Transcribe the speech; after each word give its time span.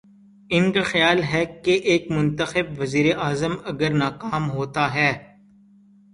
ان 0.49 0.71
کا 0.71 0.81
خیال 0.83 1.21
ہے 1.23 1.43
کہ 1.63 1.71
ایک 1.83 2.09
منتخب 2.11 2.65
وزیراعظم 2.79 3.53
اگر 3.65 3.93
ناکام 3.93 4.49
ہو 4.51 4.65
تا 4.65 4.93
ہے۔ 4.93 5.11